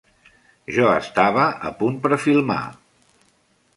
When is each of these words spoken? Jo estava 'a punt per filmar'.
Jo 0.77 0.87
estava 0.93 1.43
'a 1.51 1.73
punt 1.83 1.99
per 2.07 2.19
filmar'. 2.25 2.77